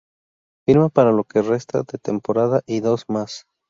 Firma 0.65 0.89
para 0.89 1.11
lo 1.11 1.25
que 1.25 1.43
resta 1.43 1.83
de 1.83 1.99
temporada 1.99 2.63
y 2.65 2.79
dos 2.79 3.05
más. 3.07 3.45